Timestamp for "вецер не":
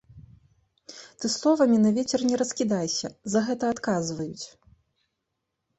1.97-2.35